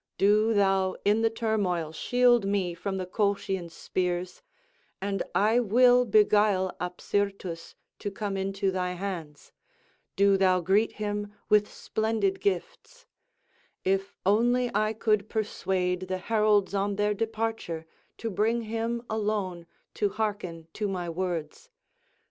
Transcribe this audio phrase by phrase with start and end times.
[0.17, 4.41] Do thou in the turmoil shield me from the Colchians' spears;
[4.99, 12.39] and I will beguile Apsyrtus to come into thy hands—do thou greet him with splendid
[12.41, 17.85] gifts—if only I could persuade the heralds on their departure
[18.17, 21.69] to bring him alone to hearken to my words.